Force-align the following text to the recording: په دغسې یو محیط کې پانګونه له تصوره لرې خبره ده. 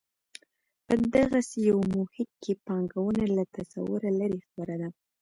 په 0.85 0.93
دغسې 1.15 1.57
یو 1.69 1.79
محیط 1.95 2.29
کې 2.43 2.53
پانګونه 2.67 3.23
له 3.35 3.43
تصوره 3.55 4.09
لرې 4.19 4.39
خبره 4.47 4.75
ده. 4.81 4.89